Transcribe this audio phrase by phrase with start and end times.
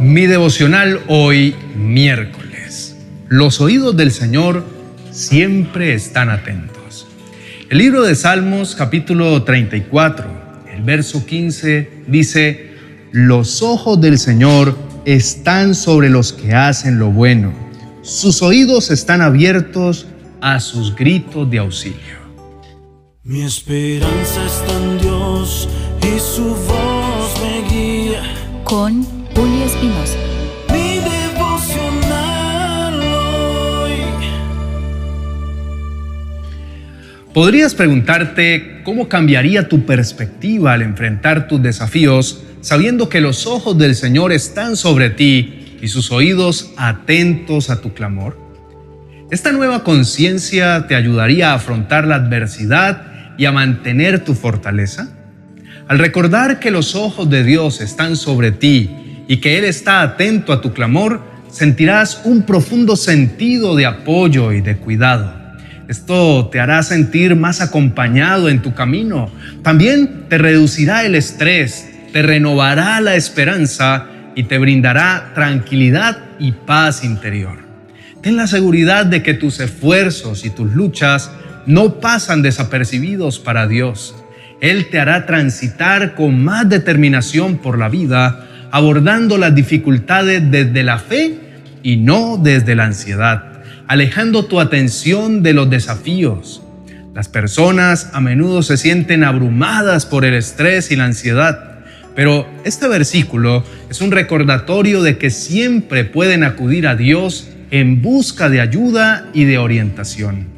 [0.00, 2.96] Mi devocional hoy miércoles.
[3.28, 4.64] Los oídos del Señor
[5.10, 7.06] siempre están atentos.
[7.68, 10.24] El libro de Salmos capítulo 34,
[10.74, 12.72] el verso 15 dice,
[13.12, 14.74] Los ojos del Señor
[15.04, 17.52] están sobre los que hacen lo bueno.
[18.00, 20.06] Sus oídos están abiertos
[20.40, 22.20] a sus gritos de auxilio.
[23.22, 25.68] Mi esperanza está en Dios
[26.00, 28.22] y su voz me guía.
[28.64, 30.18] Con Julio Espinosa.
[30.72, 33.92] Mi devocional hoy.
[37.32, 43.94] Podrías preguntarte cómo cambiaría tu perspectiva al enfrentar tus desafíos sabiendo que los ojos del
[43.94, 48.38] Señor están sobre ti y sus oídos atentos a tu clamor.
[49.30, 53.06] Esta nueva conciencia te ayudaría a afrontar la adversidad
[53.38, 55.08] y a mantener tu fortaleza.
[55.88, 58.99] Al recordar que los ojos de Dios están sobre ti
[59.30, 64.60] y que Él está atento a tu clamor, sentirás un profundo sentido de apoyo y
[64.60, 65.32] de cuidado.
[65.86, 69.30] Esto te hará sentir más acompañado en tu camino.
[69.62, 77.04] También te reducirá el estrés, te renovará la esperanza y te brindará tranquilidad y paz
[77.04, 77.56] interior.
[78.22, 81.30] Ten la seguridad de que tus esfuerzos y tus luchas
[81.66, 84.16] no pasan desapercibidos para Dios.
[84.60, 90.98] Él te hará transitar con más determinación por la vida abordando las dificultades desde la
[90.98, 91.38] fe
[91.82, 96.62] y no desde la ansiedad, alejando tu atención de los desafíos.
[97.14, 101.80] Las personas a menudo se sienten abrumadas por el estrés y la ansiedad,
[102.14, 108.48] pero este versículo es un recordatorio de que siempre pueden acudir a Dios en busca
[108.48, 110.48] de ayuda y de orientación.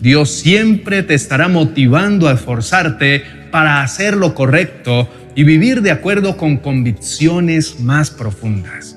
[0.00, 6.36] Dios siempre te estará motivando a esforzarte para hacer lo correcto y vivir de acuerdo
[6.36, 8.96] con convicciones más profundas.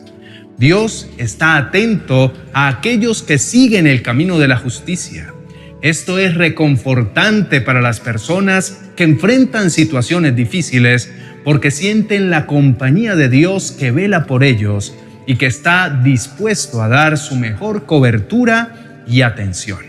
[0.57, 5.33] Dios está atento a aquellos que siguen el camino de la justicia.
[5.81, 11.11] Esto es reconfortante para las personas que enfrentan situaciones difíciles
[11.43, 14.93] porque sienten la compañía de Dios que vela por ellos
[15.25, 19.79] y que está dispuesto a dar su mejor cobertura y atención.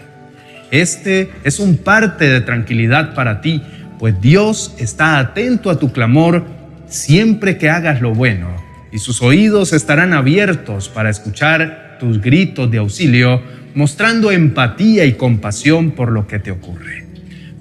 [0.70, 3.62] Este es un parte de tranquilidad para ti
[4.00, 6.46] pues Dios está atento a tu clamor
[6.88, 8.48] siempre que hagas lo bueno,
[8.90, 13.42] y sus oídos estarán abiertos para escuchar tus gritos de auxilio,
[13.74, 17.04] mostrando empatía y compasión por lo que te ocurre.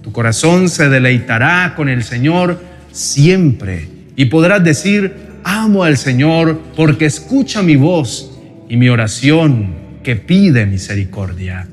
[0.01, 2.63] Tu corazón se deleitará con el Señor
[2.94, 5.13] siempre y podrás decir,
[5.44, 8.39] amo al Señor porque escucha mi voz
[8.69, 11.67] y mi oración que pide misericordia,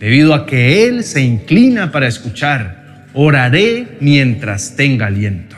[0.00, 2.75] debido a que Él se inclina para escuchar
[3.16, 5.56] oraré mientras tenga aliento.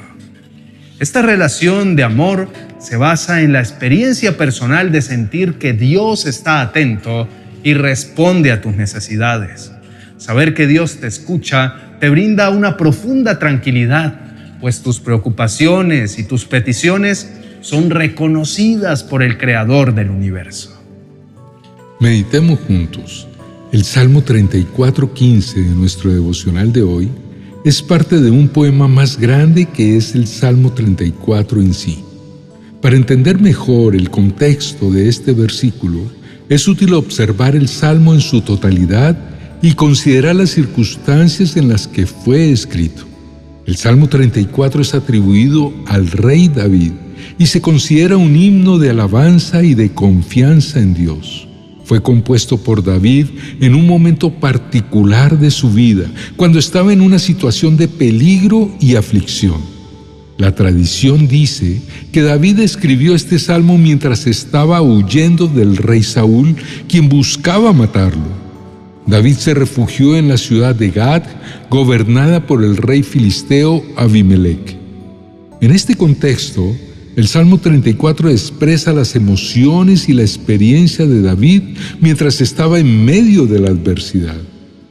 [1.00, 2.48] Esta relación de amor
[2.78, 7.28] se basa en la experiencia personal de sentir que Dios está atento
[7.64, 9.72] y responde a tus necesidades.
[10.18, 14.14] Saber que Dios te escucha te brinda una profunda tranquilidad,
[14.60, 17.28] pues tus preocupaciones y tus peticiones
[17.60, 20.80] son reconocidas por el Creador del universo.
[21.98, 23.26] Meditemos juntos.
[23.72, 27.10] El Salmo 34.15 de nuestro devocional de hoy
[27.64, 31.98] es parte de un poema más grande que es el Salmo 34 en sí.
[32.80, 36.00] Para entender mejor el contexto de este versículo,
[36.48, 39.18] es útil observar el Salmo en su totalidad
[39.60, 43.02] y considerar las circunstancias en las que fue escrito.
[43.66, 46.92] El Salmo 34 es atribuido al rey David
[47.38, 51.47] y se considera un himno de alabanza y de confianza en Dios.
[51.88, 53.28] Fue compuesto por David
[53.62, 56.04] en un momento particular de su vida,
[56.36, 59.56] cuando estaba en una situación de peligro y aflicción.
[60.36, 61.80] La tradición dice
[62.12, 66.56] que David escribió este salmo mientras estaba huyendo del rey Saúl,
[66.90, 68.36] quien buscaba matarlo.
[69.06, 71.22] David se refugió en la ciudad de Gad,
[71.70, 74.76] gobernada por el rey filisteo Abimelech.
[75.62, 76.76] En este contexto,
[77.18, 81.62] el Salmo 34 expresa las emociones y la experiencia de David
[82.00, 84.36] mientras estaba en medio de la adversidad.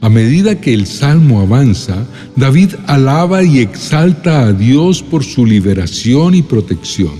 [0.02, 6.34] A medida que el Salmo avanza, David alaba y exalta a Dios por su liberación
[6.34, 7.14] y protección.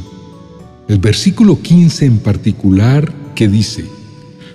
[0.88, 3.86] El versículo 15 en particular que dice,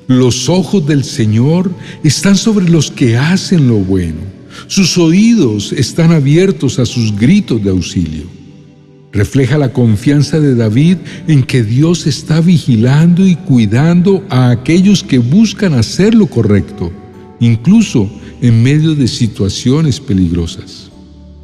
[0.06, 1.72] Los ojos del Señor
[2.04, 4.22] están sobre los que hacen lo bueno,
[4.68, 8.33] sus oídos están abiertos a sus gritos de auxilio.
[9.14, 15.20] Refleja la confianza de David en que Dios está vigilando y cuidando a aquellos que
[15.20, 16.92] buscan hacer lo correcto,
[17.40, 18.10] incluso
[18.42, 20.90] en medio de situaciones peligrosas.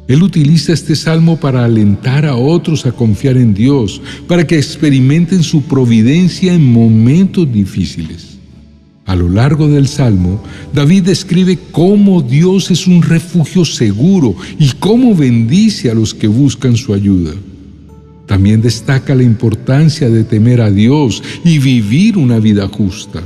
[0.08, 5.44] Él utiliza este salmo para alentar a otros a confiar en Dios, para que experimenten
[5.44, 8.38] su providencia en momentos difíciles.
[9.06, 10.42] A lo largo del salmo,
[10.74, 16.76] David describe cómo Dios es un refugio seguro y cómo bendice a los que buscan
[16.76, 17.32] su ayuda.
[18.30, 23.20] También destaca la importancia de temer a Dios y vivir una vida justa.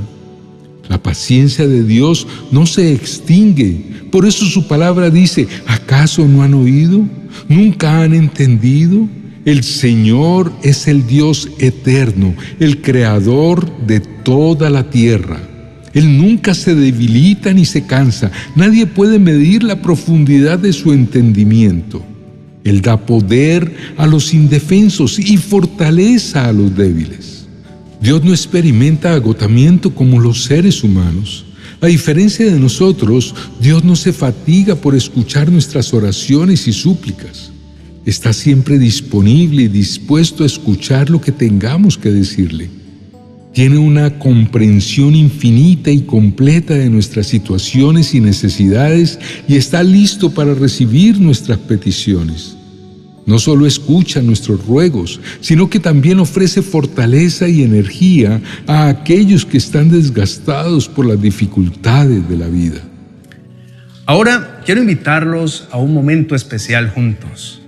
[0.89, 3.85] La paciencia de Dios no se extingue.
[4.11, 7.07] Por eso su palabra dice, ¿acaso no han oído?
[7.47, 9.07] ¿Nunca han entendido?
[9.45, 15.37] El Señor es el Dios eterno, el creador de toda la tierra.
[15.93, 18.31] Él nunca se debilita ni se cansa.
[18.55, 22.03] Nadie puede medir la profundidad de su entendimiento.
[22.65, 27.45] Él da poder a los indefensos y fortaleza a los débiles.
[28.01, 31.45] Dios no experimenta agotamiento como los seres humanos.
[31.79, 37.51] A diferencia de nosotros, Dios no se fatiga por escuchar nuestras oraciones y súplicas.
[38.03, 42.69] Está siempre disponible y dispuesto a escuchar lo que tengamos que decirle.
[43.53, 49.17] Tiene una comprensión infinita y completa de nuestras situaciones y necesidades
[49.47, 52.54] y está listo para recibir nuestras peticiones.
[53.25, 59.57] No solo escucha nuestros ruegos, sino que también ofrece fortaleza y energía a aquellos que
[59.57, 62.81] están desgastados por las dificultades de la vida.
[64.05, 67.61] Ahora quiero invitarlos a un momento especial juntos,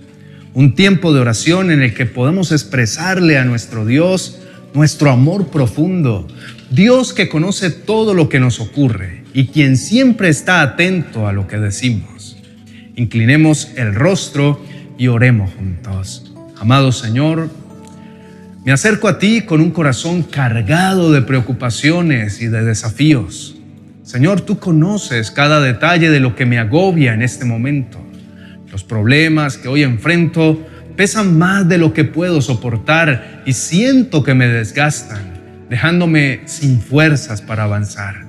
[0.54, 4.40] un tiempo de oración en el que podemos expresarle a nuestro Dios
[4.78, 6.28] nuestro amor profundo,
[6.70, 11.48] Dios que conoce todo lo que nos ocurre y quien siempre está atento a lo
[11.48, 12.38] que decimos.
[12.96, 14.62] Inclinemos el rostro
[14.98, 16.34] y oremos juntos.
[16.60, 17.50] Amado Señor,
[18.66, 23.56] me acerco a ti con un corazón cargado de preocupaciones y de desafíos.
[24.04, 28.00] Señor, tú conoces cada detalle de lo que me agobia en este momento.
[28.72, 30.66] Los problemas que hoy enfrento
[30.96, 37.42] pesan más de lo que puedo soportar y siento que me desgastan, dejándome sin fuerzas
[37.42, 38.26] para avanzar.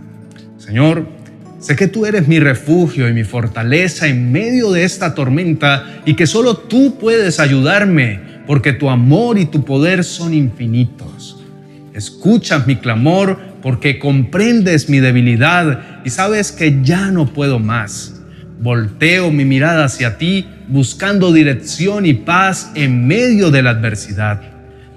[0.59, 1.09] Señor,
[1.59, 6.15] Sé que tú eres mi refugio y mi fortaleza en medio de esta tormenta y
[6.15, 11.45] que solo tú puedes ayudarme porque tu amor y tu poder son infinitos.
[11.95, 18.23] Escuchas mi clamor porque comprendes mi debilidad y sabes que ya no puedo más.
[18.61, 24.43] Volteo mi mirada hacia ti buscando dirección y paz en medio de la adversidad.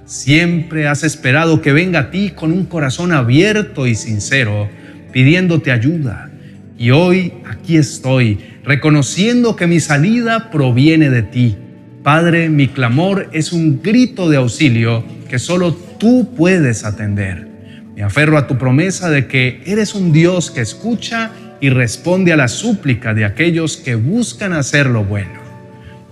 [0.05, 4.69] Siempre has esperado que venga a ti con un corazón abierto y sincero,
[5.11, 6.30] pidiéndote ayuda
[6.81, 11.55] y hoy aquí estoy, reconociendo que mi salida proviene de ti.
[12.01, 17.47] Padre, mi clamor es un grito de auxilio que solo tú puedes atender.
[17.95, 21.29] Me aferro a tu promesa de que eres un Dios que escucha
[21.61, 25.39] y responde a la súplica de aquellos que buscan hacer lo bueno.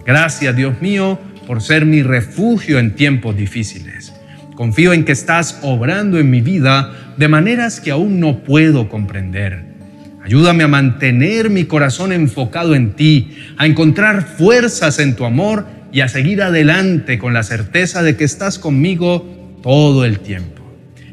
[0.06, 1.18] Gracias, Dios mío,
[1.48, 4.13] por ser mi refugio en tiempos difíciles.
[4.54, 9.79] Confío en que estás obrando en mi vida de maneras que aún no puedo comprender.
[10.24, 16.01] Ayúdame a mantener mi corazón enfocado en ti, a encontrar fuerzas en tu amor y
[16.01, 20.62] a seguir adelante con la certeza de que estás conmigo todo el tiempo.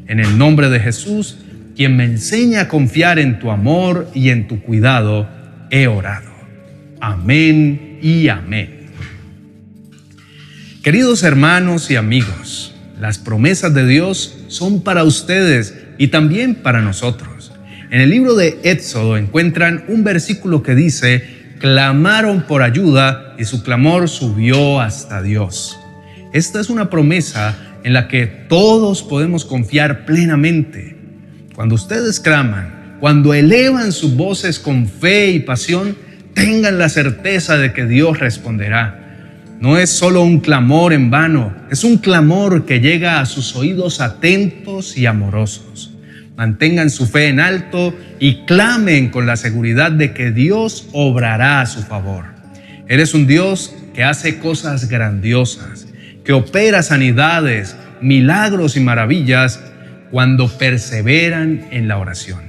[0.06, 1.38] En el nombre de Jesús,
[1.76, 5.28] quien me enseña a confiar en tu amor y en tu cuidado,
[5.70, 6.30] he orado.
[7.00, 8.88] Amén y amén.
[10.82, 17.35] Queridos hermanos y amigos, las promesas de Dios son para ustedes y también para nosotros.
[17.88, 21.22] En el libro de Éxodo encuentran un versículo que dice,
[21.60, 25.78] clamaron por ayuda y su clamor subió hasta Dios.
[26.32, 30.96] Esta es una promesa en la que todos podemos confiar plenamente.
[31.54, 35.96] Cuando ustedes claman, cuando elevan sus voces con fe y pasión,
[36.34, 39.38] tengan la certeza de que Dios responderá.
[39.60, 44.00] No es solo un clamor en vano, es un clamor que llega a sus oídos
[44.00, 45.95] atentos y amorosos
[46.36, 51.66] mantengan su fe en alto y clamen con la seguridad de que Dios obrará a
[51.66, 52.24] su favor.
[52.88, 55.88] Eres un Dios que hace cosas grandiosas,
[56.24, 59.60] que opera sanidades, milagros y maravillas
[60.10, 62.40] cuando perseveran en la oración.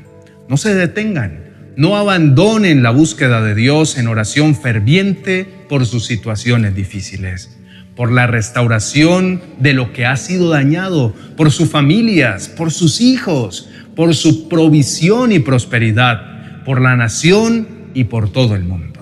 [0.50, 1.46] No se detengan,
[1.77, 7.58] no abandonen la búsqueda de Dios en oración ferviente por sus situaciones difíciles
[7.98, 13.70] por la restauración de lo que ha sido dañado, por sus familias, por sus hijos,
[13.98, 19.00] por su provisión y prosperidad, por la nación y por todo el mundo.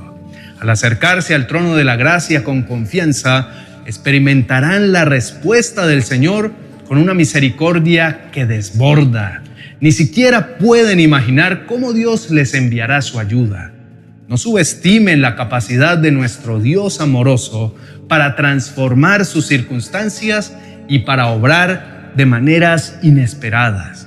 [0.60, 3.50] Al acercarse al trono de la gracia con confianza,
[3.86, 6.54] experimentarán la respuesta del Señor
[6.88, 9.44] con una misericordia que desborda.
[9.82, 13.74] Ni siquiera pueden imaginar cómo Dios les enviará su ayuda.
[14.30, 17.76] No subestimen la capacidad de nuestro Dios amoroso
[18.08, 20.54] para transformar sus circunstancias
[20.88, 24.05] y para obrar de maneras inesperadas.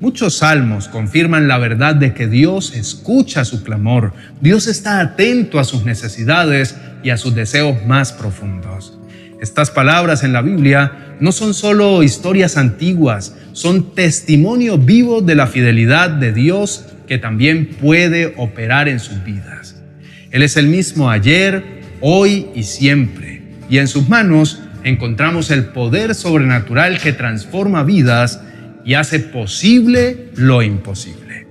[0.00, 5.64] Muchos salmos confirman la verdad de que Dios escucha su clamor, Dios está atento a
[5.64, 8.98] sus necesidades y a sus deseos más profundos.
[9.42, 15.46] Estas palabras en la Biblia no son solo historias antiguas, son testimonio vivo de la
[15.46, 19.82] fidelidad de Dios que también puede operar en sus vidas.
[20.30, 26.14] Él es el mismo ayer, hoy y siempre, y en sus manos encontramos el poder
[26.14, 28.40] sobrenatural que transforma vidas
[28.84, 31.46] y hace posible lo imposible.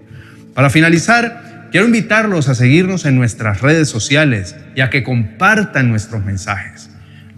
[0.53, 6.25] Para finalizar, quiero invitarlos a seguirnos en nuestras redes sociales y a que compartan nuestros
[6.25, 6.89] mensajes.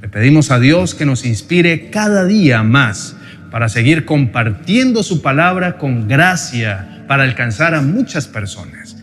[0.01, 3.15] Le pedimos a Dios que nos inspire cada día más
[3.51, 8.95] para seguir compartiendo su palabra con gracia para alcanzar a muchas personas.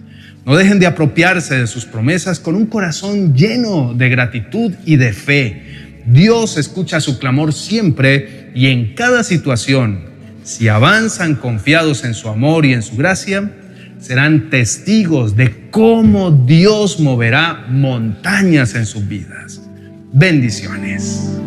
[0.45, 5.13] No dejen de apropiarse de sus promesas con un corazón lleno de gratitud y de
[5.13, 5.63] fe.
[6.07, 10.08] Dios escucha su clamor siempre y en cada situación.
[10.49, 13.53] Si avanzan confiados en su amor y en su gracia,
[14.01, 19.61] serán testigos de cómo Dios moverá montañas en sus vidas.
[20.11, 21.39] Bendiciones.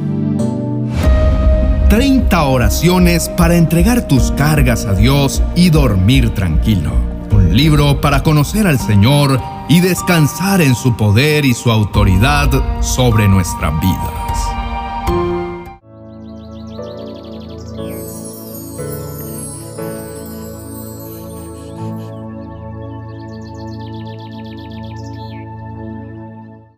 [1.90, 6.94] 30 oraciones para entregar tus cargas a Dios y dormir tranquilo.
[7.32, 12.52] Un libro para conocer al Señor y descansar en su poder y su autoridad
[12.84, 14.51] sobre nuestras vidas.